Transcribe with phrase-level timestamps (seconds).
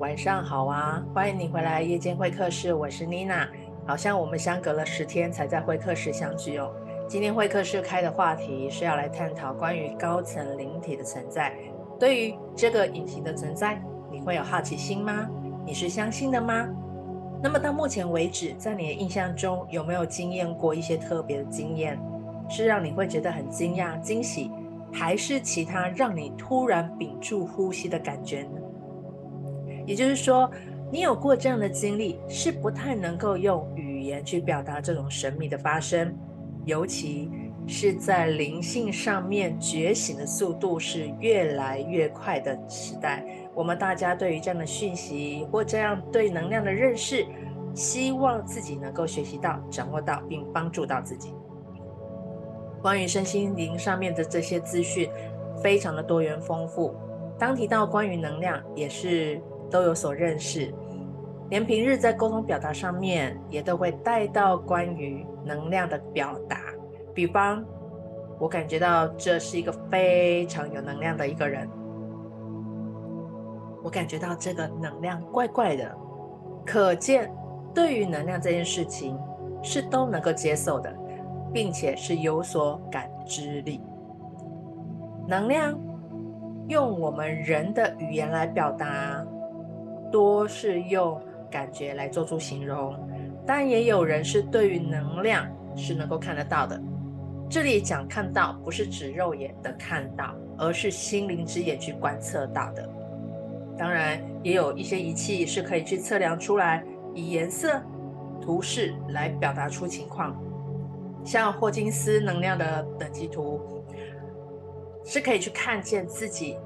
[0.00, 1.04] 晚上好啊！
[1.12, 3.46] 欢迎你回来夜间会客室，我是妮娜。
[3.86, 6.72] 好像我们相隔了十天才在会客室相聚哦。
[7.06, 11.52] 今天会客室开的话题是要来探讨关于高层灵体的存在。
[11.98, 13.78] 对于这个隐形的存在，
[14.10, 15.28] 你会有好奇心吗？
[15.66, 16.66] 你是相信的吗？
[17.42, 22.00] 那么到目前为止，在你的印象中，有没有经验过一些特别的经验，
[22.48, 24.50] 是让你会觉得很惊讶、惊喜，
[24.90, 28.59] 还是其他让你突然屏住呼吸的感觉呢？
[29.86, 30.50] 也就是说，
[30.92, 36.16] 你有过这样的经历，是不太能够用语言去表达这种神秘的发生，
[36.64, 37.30] 尤其
[37.66, 43.24] 是在灵性上面觉醒的速度是越来越快的时代。
[43.54, 47.24] 我们大家对于这样的讯息或这样对能量的认识，
[47.74, 51.34] 希望自己能够学习到、掌握到并帮助到自己。
[52.82, 55.08] 关于身心灵上面的这些资讯，
[55.62, 56.94] 非常的多元丰富。
[57.38, 59.40] 当提到关于能量，也是。
[59.70, 60.74] 都有所认识，
[61.48, 66.58] 连平日在沟通表达上面也都会带到关于能量的表达。
[67.14, 67.64] 比方，
[68.38, 71.68] 我感觉到这是一个非常有能量的一个人，
[73.82, 75.96] 我感觉到这个能量怪怪的，
[76.64, 77.32] 可见
[77.74, 79.18] 对于能量这件事情
[79.62, 80.94] 是都能够接受的，
[81.52, 83.80] 并且是有所感知力。
[85.26, 85.78] 能量
[86.68, 89.24] 用我们人的语言来表达。
[90.10, 92.94] 多是用感觉来做出形容，
[93.46, 96.80] 但也有人是对于能量是能够看得到的。
[97.48, 102.88] 这里讲看到，不是指肉眼的看到，而是心灵之眼去观测到的。
[103.76, 106.84] 当然，也有一些仪器是可以去测量出来，
[107.14, 107.80] 以颜色、
[108.40, 110.40] 图示来表达出情况。
[111.24, 113.60] 像霍金斯能量的等级图，
[115.04, 116.56] 是可以去看见自己。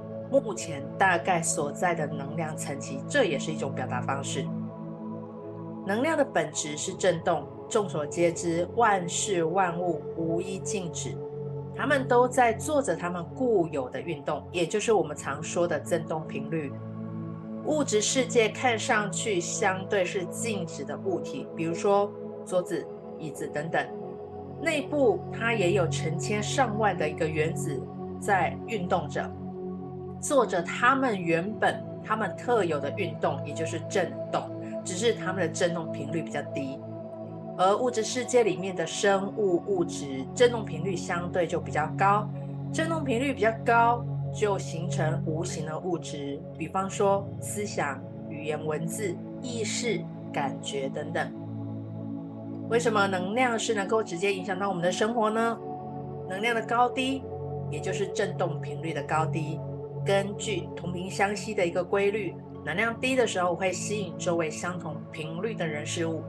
[0.40, 4.46] 目前大概所在的能量层级，这也是一种表达方式。
[5.86, 11.14] 能量的本质是振动，众所皆知，万事万物无一静止，
[11.76, 16.72] 他们都在做着他们固有的运动，也就是我们常说的振动频率。
[17.66, 22.10] 物质世界看上去相对是静止的物体，比如说
[22.46, 22.86] 桌子、
[23.18, 23.86] 椅子等等，
[24.62, 27.80] 内部它也有成千上万的一个原子
[28.20, 29.30] 在运动着。
[30.24, 34.42] 做着他们原本他们特有的运动，也就是震动，
[34.82, 36.80] 只是他们的震动频率比较低。
[37.58, 42.26] 而物质世界里面的生物物质震动频率相对就比较高，
[42.72, 44.02] 震动频率比较高，
[44.32, 50.02] 就形成无形的物质，比方说思想、语言、文字、意识、
[50.32, 51.30] 感觉等等。
[52.70, 55.58] 为什么能量是能够直接影响到我们的生活呢？
[56.30, 57.22] 能量的高低，
[57.70, 59.60] 也就是震动频率的高低。
[60.04, 66.22] 根据同频相吸的一个规律，能量低的时候会吸引周围相同频率的人事物，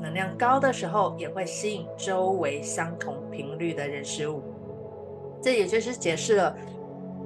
[0.00, 4.42] 能量高的时候也会吸引周围相同频率的人事物。
[5.42, 6.56] 这也就是解释了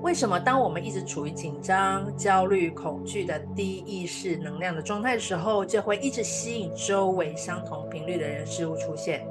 [0.01, 9.27] 为什么当我们一直处于紧张、焦虑、恐惧的低意识能量的状态的时候，就会一直吸引周围相同频率的人事物出现。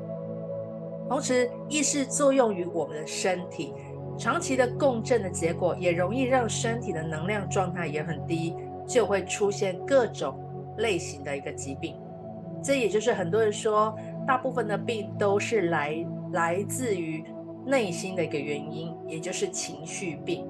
[1.08, 3.74] 同时，意识作用于我们的身体。
[4.20, 8.54] 长期的共振的结果，也容易让身体的能量状态也很低，
[8.86, 10.38] 就会出现各种
[10.78, 11.96] 类型的一个疾病。
[12.62, 13.96] 这也就是很多人说，
[14.28, 17.24] 大部分的病都是来来自于
[17.66, 20.46] 内心的一个原因，也就是情绪病。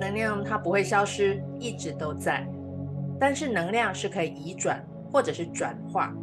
[0.00, 2.46] 能量它不会消失，一直都在，
[3.20, 4.82] 但是能量是可以移转
[5.12, 6.14] 或者是转化。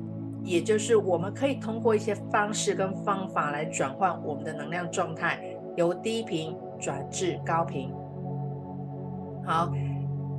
[0.43, 5.39] 也就是我们可以通过一些方式跟方法来转换我们的能量状态，
[5.75, 7.91] 由低频转至高频。
[9.45, 9.71] 好，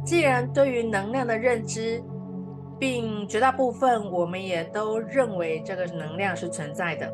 [0.04, 2.02] 既然对于能量的认知，
[2.78, 7.10] 并绝大部分我们也都认为这个能量是存在的，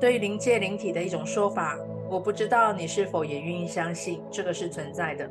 [0.00, 1.78] 对于灵界灵体的一种说法，
[2.10, 5.28] 我不知道你是否也愿意相信这个是存在的。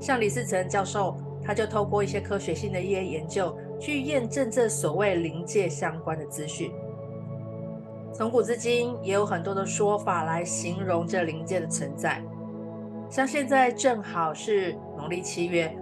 [0.00, 3.56] 像李嗣涔教授，他就透过一些科学性的一些研究。
[3.78, 6.70] 去验证这所谓灵界相关的资讯。
[8.12, 12.22] 从古至今，也有很多的说法来形容这灵界的存在。
[13.10, 15.76] 像现在正好是农历七月，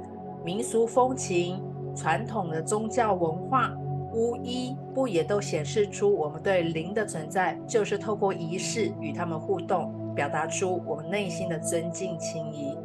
[0.45, 1.63] 民俗风情、
[1.95, 3.73] 传统的宗教文化，
[4.13, 12.77] 无一不也都显示出我们对灵的存在，就是透过仪式与他们互动，表达出我们内心的尊敬情谊。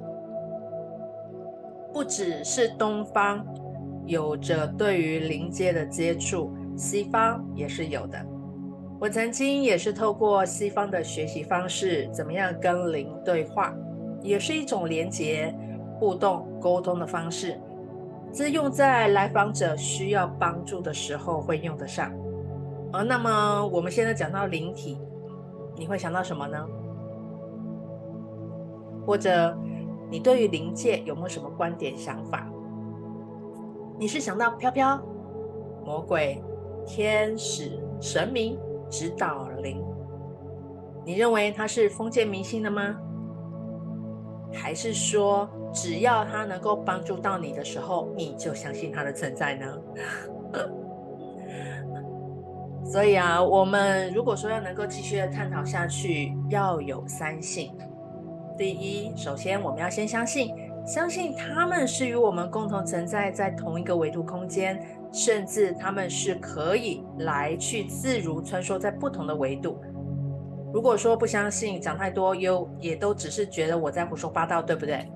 [1.91, 3.43] 不只是东方。
[4.09, 8.19] 有着对于灵界的接触，西方也是有的。
[8.99, 13.73] 我曾经也是透过西方的学习方式，怎么样跟灵对话，
[14.21, 15.55] 也是一种连接。
[15.99, 17.59] 互动、沟通的方式，
[18.31, 22.09] 这用在来访者需要帮助的时候会用得上。
[22.93, 24.97] 而那么我们现在讲到灵体，
[25.75, 26.65] 你会想到什么呢？
[29.05, 29.53] 或者
[30.09, 32.49] 你对于灵界有没有什么观点想法？
[33.99, 34.97] 你是想到飘飘、
[35.83, 36.41] 魔鬼、
[36.87, 38.57] 天使、神明、
[38.89, 39.83] 指导灵？
[41.03, 42.95] 你认为它是封建迷信的吗？
[44.53, 49.65] 还是说只要它能够帮助到你的时候，你就相信它的存在呢？
[52.85, 57.71] 所以啊，我们如果说要能够继续的探讨下去，要有三信。
[58.57, 60.55] 第一，首先我们要先相信，
[60.85, 64.81] 相信他们是与我们共同存在在同一个维度空间，
[65.11, 69.79] 甚至他们是可以来去自如穿梭在不同的维度。
[70.73, 75.07] 如果说不相信，讲太多又也都只是觉得我在胡说八道，对不对？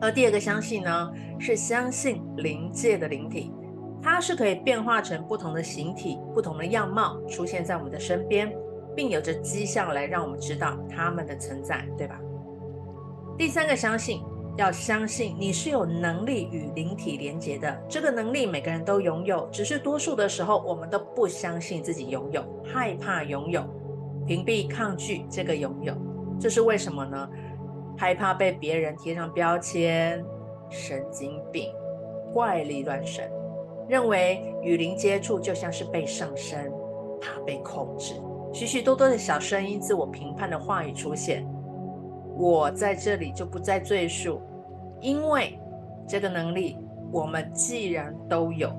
[0.00, 3.52] 而第二个相信呢，是相信灵界的灵体，
[4.02, 8.52] 它是可以变化成不同的形体、不同的样貌，出现在我们的身边。
[8.94, 12.18] 并有着迹象来让我们知道他们的存在，对吧？
[13.36, 14.22] 第三个相信，
[14.56, 17.82] 要相信你是有能力与灵体连接的。
[17.88, 23.62] 这个能力每个人都拥有，只是多数的时候我们都不相信自己拥有，害怕拥有，
[24.26, 25.94] 屏蔽、抗拒这个拥有。
[26.40, 27.28] 这是为什么呢？
[27.98, 30.24] 害怕被别人贴上标签，
[30.70, 31.70] 神经病、
[32.32, 33.30] 怪力乱神，
[33.88, 36.72] 认为与灵接触就像是被上身，
[37.20, 38.14] 怕被控制。
[38.52, 41.46] 许许多多的小声音、自我评判的话语出现，
[42.36, 44.40] 我在这里就不再赘述，
[45.00, 45.58] 因为
[46.06, 46.78] 这个能力
[47.10, 48.70] 我们既然都有，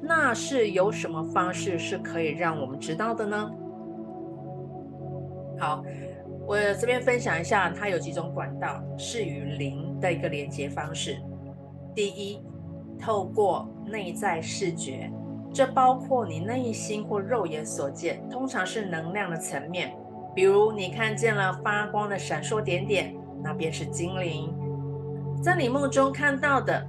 [0.00, 3.50] 那是有什么方式是可以让我们知道的呢？
[5.58, 5.84] 好，
[6.46, 11.20] 我这边分享一下，它有几种管道是与灵的一个连接方式。
[11.94, 12.42] 第一，
[12.98, 15.10] 透过内在视觉。
[15.52, 19.92] 这包括你内心或肉眼所见，通常是能量的层面。
[20.34, 24.54] 比如你看见了发光的闪烁点点，那便是精灵。
[25.42, 26.86] 在你梦中看到的，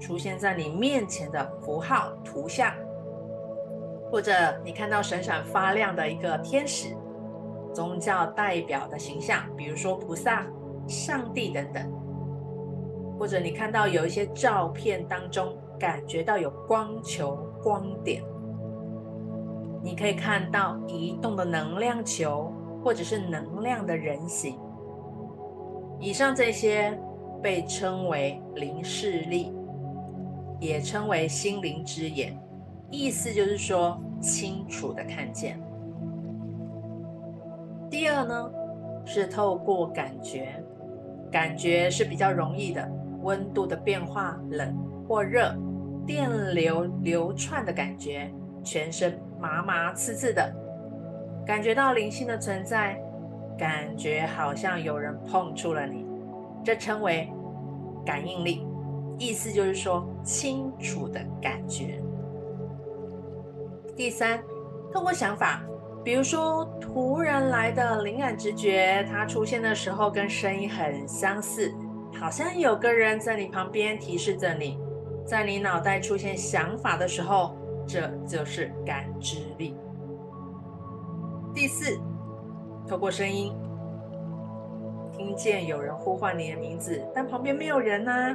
[0.00, 2.72] 出现在你面前的符号图像，
[4.10, 4.32] 或者
[4.64, 6.96] 你看到闪闪发亮的一个天使、
[7.72, 10.46] 宗教代表的形象，比如说菩萨、
[10.86, 11.92] 上帝等等。
[13.18, 17.48] 或者你看到有一些照片当中，感觉到有光球。
[17.62, 18.20] 光点，
[19.84, 24.58] 你可以看到移动的能量球，或者是能量的人形。
[26.00, 26.98] 以上这些
[27.42, 29.52] 被称为灵视力，
[30.58, 32.36] 也称为心灵之眼，
[32.90, 35.60] 意思就是说清楚的看见。
[37.88, 38.50] 第二呢，
[39.04, 40.62] 是透过感觉，
[41.30, 42.90] 感觉是比较容易的，
[43.22, 44.76] 温度的变化，冷
[45.08, 45.54] 或热。
[46.04, 48.28] 电流流窜的感觉，
[48.64, 50.52] 全身麻麻刺刺的，
[51.46, 52.96] 感觉到灵性的存在，
[53.58, 56.06] 感觉好像有人碰触了你，
[56.64, 57.30] 这称为
[58.04, 58.66] 感应力，
[59.18, 62.00] 意思就是说清楚的感觉。
[63.96, 64.42] 第三，
[64.92, 65.62] 透过想法，
[66.04, 71.72] 比如说突然来的灵感直觉，它出现的时候跟声音很相似，
[72.18, 74.78] 好像有个人在你旁边提示着你。
[75.24, 77.54] 在你脑袋出现想法的时候，
[77.86, 79.76] 这就是感知力。
[81.54, 82.00] 第四，
[82.88, 83.52] 透过声音
[85.12, 88.34] 听见有人呼唤你的名字，但旁边没有人啊，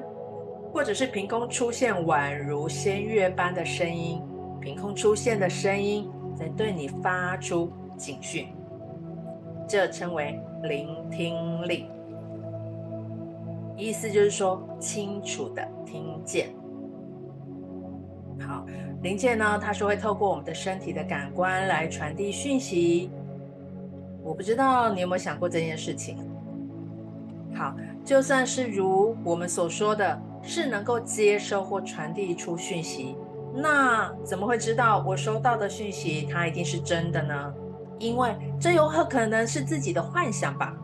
[0.72, 4.22] 或者是凭空出现宛如仙乐般的声音，
[4.62, 8.48] 凭空出现的声音在对你发出警讯，
[9.68, 11.88] 这称为聆听力。
[13.76, 16.50] 意思就是说，清楚的听见。
[18.40, 18.66] 好，
[19.02, 23.10] 灵界呢，它是会透过我们的身体的感官来传递讯息。
[24.24, 26.18] 我不知道你有没有想过这件事情。
[27.56, 33.18] 好，就算是如我们所说的，是能够接收或传递出讯息，
[33.54, 37.54] 那怎么会知道我收到的讯息它一定是真的呢？
[38.00, 40.76] 因为这有很可能是自己的幻想吧。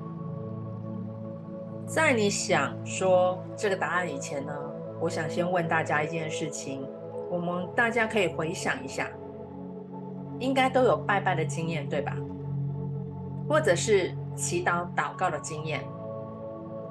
[1.85, 4.53] 在你想说这个答案以前呢，
[4.99, 6.83] 我想先问大家一件事情。
[7.33, 9.09] 我们大家可以回想一下，
[10.37, 12.15] 应该都有拜拜的经验，对吧？
[13.49, 15.83] 或者是祈祷祷告的经验。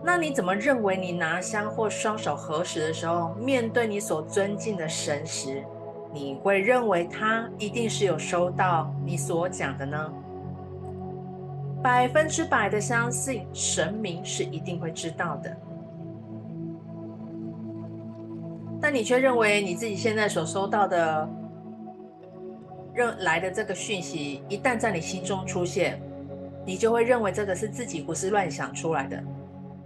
[0.03, 5.63] 那你怎么认为你拿香或双手合十的时候，面对你所尊敬的神时，
[6.13, 10.13] 你会认为他一定是有收到你所讲的呢？
[11.85, 15.57] 百分之百的相信神明是一定会知道的。
[18.83, 21.29] 但你却认为你自己现在所收到的
[22.93, 26.03] 认来的这个讯息，一旦在你心中出现，
[26.67, 29.23] 你就会认为这个是自己胡思乱想出来的，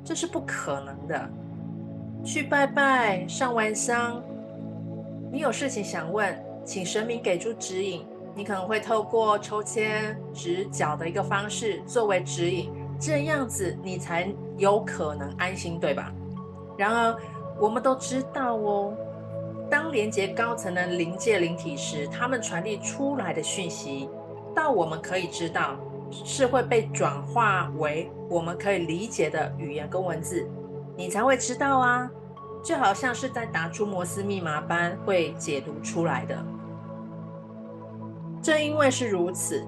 [0.03, 1.29] 这是不可能的。
[2.25, 4.23] 去拜拜，上完香，
[5.31, 6.35] 你有事情想问，
[6.65, 8.05] 请神明给出指引。
[8.35, 16.13] 你可能会透过抽签、指角的一个方式作为指引，这样子你才有可能安心，对吧？
[16.77, 17.17] 然而，
[17.59, 18.95] 我们都知道哦，
[19.71, 24.09] 当连接高层的灵界灵体时，他们传递出来的讯息，
[24.55, 25.77] 到我们可以知道，
[26.11, 30.47] 是会被转化为我们可以理解的语言跟文字，
[30.97, 32.11] 你才会知道啊，
[32.63, 36.37] 就好像是在打出摩斯密码般会解读出来的。
[38.43, 39.67] 正因为是如此，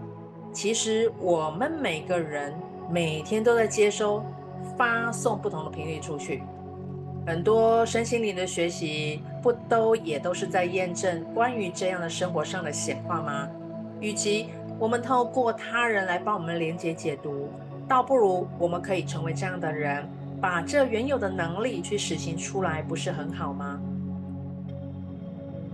[0.52, 2.54] 其实我们每个人
[2.90, 4.22] 每天都在接收、
[4.76, 6.42] 发送不同的频率出去。
[7.28, 13.46] 很多身心灵的学习，不都也都是在验证关于这样的生活上的显化吗？
[14.00, 17.50] 与其我们透过他人来帮我们连接解读，
[17.86, 20.08] 倒不如我们可以成为这样的人，
[20.40, 23.78] 把这原有的能力去实行出来，不是很好吗？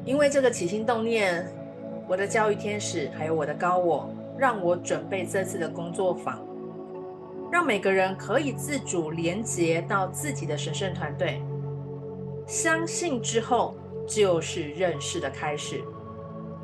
[0.04, 1.46] 因为这个起心动念。
[2.08, 6.43] 我的教育天使，还有我的高我，让我准备这次的工作坊，
[7.54, 11.40] 让每个人可以自主连接到自己的神圣团队。
[12.48, 13.76] 相信之后，
[14.08, 15.80] 就是认识的开始。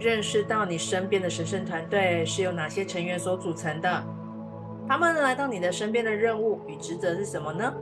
[0.01, 4.03] 认识到你身边的神圣团队是由哪些成员所组成的，
[4.89, 7.73] 他们来到你的身边的任务与职责是什么呢？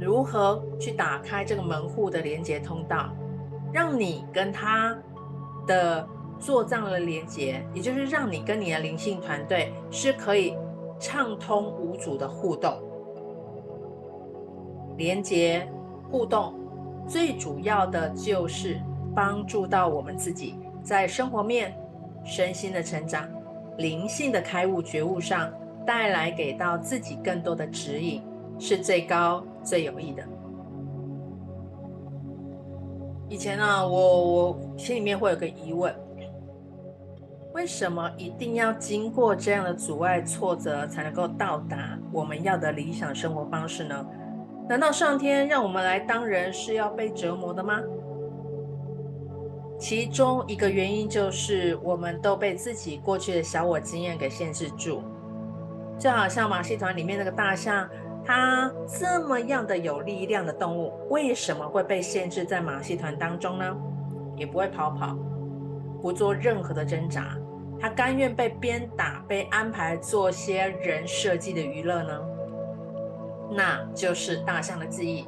[0.00, 3.14] 如何去打开这个门户的连接通道，
[3.70, 4.96] 让你跟他
[5.66, 10.56] 的做这样的连接，也就是让你跟你的灵性团队是可以
[10.98, 12.72] 畅通无阻的互动、
[14.96, 15.68] 连接、
[16.10, 16.54] 互动，
[17.06, 18.80] 最主要的就是
[19.14, 21.76] 帮助到我们自己在生活面、
[22.24, 23.28] 身心的成长、
[23.76, 25.52] 灵性的开悟觉悟上，
[25.84, 28.22] 带来给到自己更多的指引，
[28.58, 30.22] 是最高最有益的。
[33.28, 35.94] 以前呢、我我心里面会有个疑问。
[37.56, 44.06] 为什么一定要经过这样的阻碍挫折才能够到达我们要的理想生活方式呢？
[44.68, 47.80] 难道上天让我们来当人是要被折磨的吗？
[49.78, 55.02] 其中一个原因就是我们都被自己过去的小我经验给限制住，
[55.98, 57.88] 就好像马戏团里面那个大象，
[58.22, 63.76] 它这么样的有力量的动物，为什么会被限制在马戏团当中呢？
[64.36, 65.16] 也不会跑跑，
[66.02, 67.34] 不做任何的挣扎。
[67.80, 72.20] 他甘愿被鞭打，被安排做些人设计的娱乐呢？
[73.50, 75.26] 那就是大象的记忆。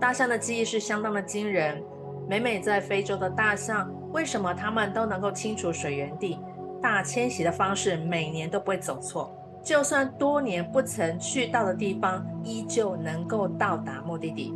[0.00, 1.82] 大象的记忆是相当的惊人。
[2.28, 6.38] 每每在非洲的大象，为什么他们都能够清楚水源地、
[6.80, 9.34] 大迁徙的方式，每年都不会走错？
[9.62, 14.54] 就算多年不曾去到的地方，依旧能够到达目的地。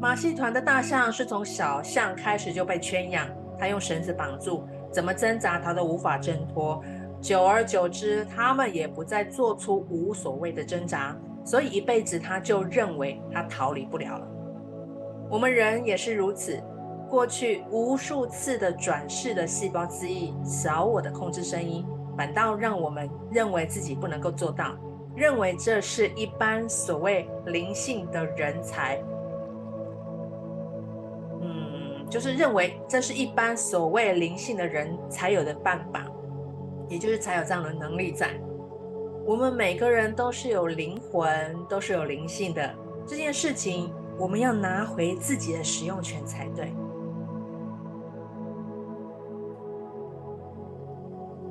[0.00, 3.28] 马戏团的大象是从小象开始就被圈养，
[3.58, 4.66] 他用绳子绑住。
[4.94, 6.80] 怎么挣扎，他都无法挣脱。
[7.20, 14.28] 久而久之，他们也不再做出无所谓的挣扎，所以一辈子他就认为他逃离不了了。
[15.28, 16.62] 我们人也是如此，
[17.10, 21.84] 过去无数次的转世的细胞记忆、小我的控制声音，
[22.16, 24.76] 反倒让我们认为自己不能够做到，
[25.16, 29.02] 认为这是一般所谓灵性的人才。
[32.14, 36.06] 就是认为这是一般所谓灵性的人才有的办法，
[36.88, 38.40] 也就是才有这样的能力在。
[39.26, 42.72] 我们每个人都是有灵魂，都是有灵性的。
[43.04, 46.72] 这件事情，我们要拿回自己的使用权才对。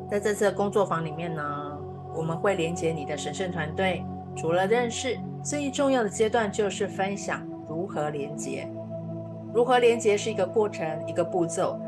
[0.09, 1.77] 在这次的工作坊里面呢，
[2.15, 4.01] 我们会连接你的神圣团队。
[4.33, 8.72] 除了认识，最重要的阶段就是分享如何连接。
[9.53, 11.79] 如何连接是一个过程，一个步骤。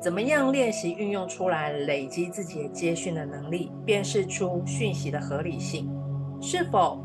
[0.00, 5.88] 怎么样练习运用出来，累积自己的接讯的能力，辨识出讯息的合理性，
[6.40, 6.98] 是否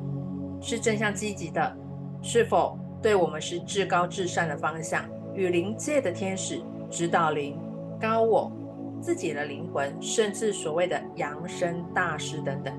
[0.59, 1.77] 是正向积极的，
[2.23, 5.05] 是否对我们是至高至善的方向？
[5.35, 6.59] 与灵界的天使、
[6.89, 7.55] 指导灵、
[8.01, 8.51] 高我、
[8.99, 12.73] 自己的灵魂，甚至所谓的扬升大师等等，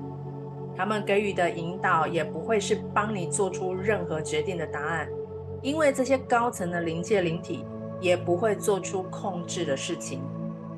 [0.75, 5.07] 他们给予的引导也不会是帮你做出任何决定的答案。
[5.61, 7.65] 因为这些高层的灵界灵体
[7.99, 10.21] 也不会做出控制的事情，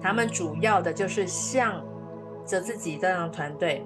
[0.01, 1.83] 他们主要的就是向
[2.45, 3.85] 着自己这样的团队，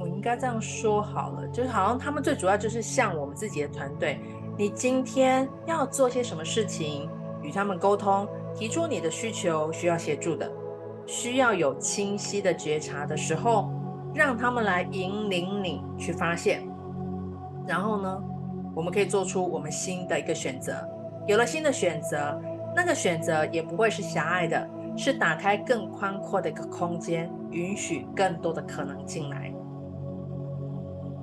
[0.00, 4.18] 嗯，该这样说好了，就是好像他们最主要就是像我们自己的团队，
[4.58, 7.08] 你今天要做些什么事情，
[7.42, 10.50] 与他们沟通，提出你的需求，需要协助的，
[11.06, 13.70] 需要有清晰的觉察的时候，
[14.12, 16.68] 让他们来引领你去发现，
[17.66, 18.22] 然后呢，
[18.74, 20.74] 我们可以做出我们新的一个选择。
[21.26, 22.40] 有了新的选择，
[22.74, 29.52] 那个选择也不会是狭隘的，是打开更宽阔的一个空间，允许更多的可能进来。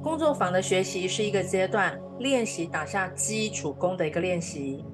[0.02, 4.86] 工作坊的学习是一个阶段，练习打下基础功的一个练习。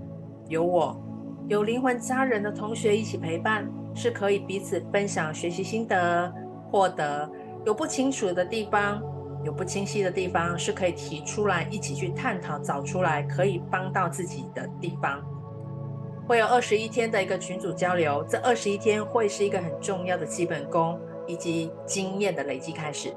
[0.47, 0.99] 有我，
[1.47, 6.33] 有灵魂家人的同学一起陪伴，是可以彼此分享学习心得、
[6.71, 7.29] 获得。
[7.65, 8.99] 有不清楚的地方，
[9.45, 15.23] 有不清晰的地方，是可以提出来一起去探讨，找出来可以帮到自己的地方。
[16.27, 23.13] 会有二十一天的一个群组交流，这二十一天会是一个很重要的基本功以及经验的累积开始。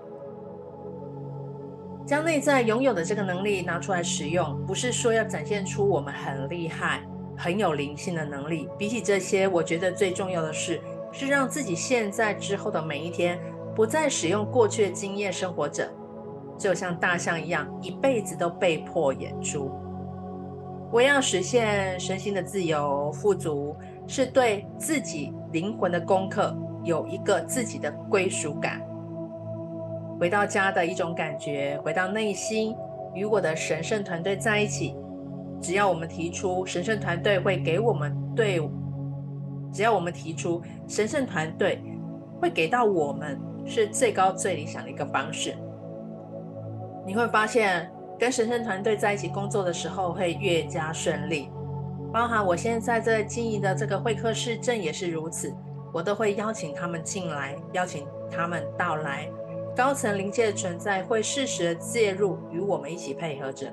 [2.07, 7.03] 将内在拥有的这个能力拿出来使用，不是说要展现出我们很厉害、
[7.37, 8.69] 很有灵性的能力。
[8.79, 10.79] 比起这些，我觉得最重要的是，
[11.11, 13.41] 是让自己现在之后的每一天，
[13.75, 15.91] 不再使用过去的经验生活着，
[16.59, 19.71] 就像大象一样，一辈子都被迫演出。
[20.91, 28.81] 我要实现身心的自由富足，是对自己灵魂的功课，有一个自己的归属感。
[30.19, 32.75] 回到家的一种感觉，回到内心，
[33.15, 34.97] 与我的神圣团队在一起。
[35.61, 38.61] 只要我们提出，神圣团队会给我们对；
[39.73, 41.83] 只要我们提出，神圣团队
[42.41, 45.55] 会给到我们，是最高最理想的一个方式。
[47.09, 51.49] 你会发现，跟神圣团队在一起工作的时候会越加顺利。
[52.13, 55.51] 包含我现在在经营的这个会客室，正也是如此。
[55.91, 59.27] 我都会邀请他们进来，邀请他们到来。
[59.75, 63.73] 高层灵界的存在会适时的介入，与我们一起配合着。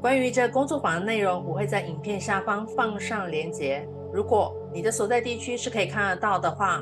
[0.00, 3.84] 关于这工作坊的内容，我会在影片下方放上链接。
[4.12, 6.80] 如果你的所在地区是可以看得到的话，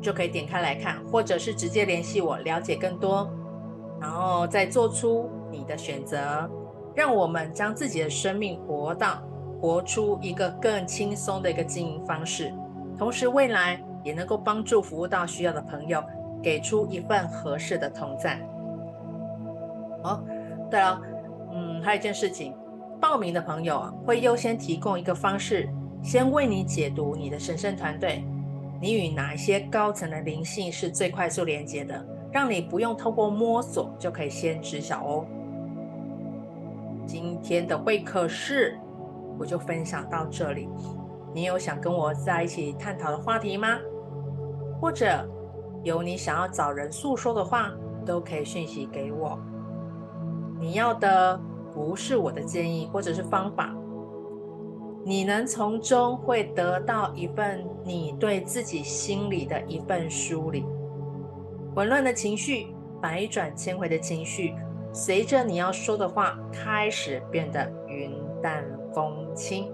[0.00, 3.28] 就可以点开来看，或者是直接联系我了解更多，
[4.02, 6.50] 然后再做出你的选择。
[6.94, 9.22] 让我们将自己的生命活到，
[9.60, 12.52] 活出一个更轻松的一个经营方式，
[12.98, 16.02] 同时未来也能够帮助服务到需要的朋友。
[16.42, 18.36] 给出一份合适的同在。
[20.02, 20.20] 哦，
[20.68, 21.00] 对了，
[21.52, 22.52] 嗯，还有一件事情，
[23.00, 25.68] 报名的朋友啊，会优先提供一个方式，
[26.02, 28.24] 先为你解读你的神圣团队，
[28.80, 35.24] 你与哪一些高层的灵性是最快速连接的，让你不用透过摸索就可以先知晓哦。
[37.06, 38.78] 今天的会客室
[39.38, 40.68] 我就分享到这里，
[41.34, 43.78] 你有想跟我在一起探讨的话题吗？
[44.80, 45.28] 或者？
[45.84, 47.72] 有你想要找人诉说的话，
[48.06, 49.36] 都可以讯息给我。
[50.60, 51.36] 你要的
[51.74, 53.74] 不是我的建议或者是方法，
[55.04, 60.64] 你能从中会得到一份你对自己心里的一份梳理。
[61.74, 62.68] 紊乱的情绪，
[63.00, 64.54] 百转千回的情绪，
[64.92, 69.70] 随着你要说的话开始变得云淡风轻。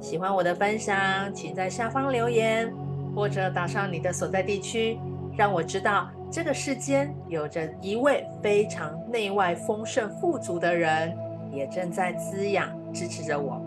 [0.00, 2.72] 喜欢我的分享，请在下方留言。
[3.14, 4.98] 或者打上你的所在地区，
[5.38, 11.16] 让我知道这个世间有着一位非常内外丰盛富足的人，
[11.50, 13.58] 也正在滋养支持着我。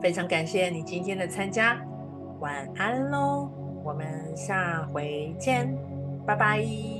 [0.00, 1.84] 非常感谢你今天的参加，
[2.38, 3.50] 晚安喽，
[3.88, 5.74] 我们下回见，
[6.26, 6.97] 拜拜。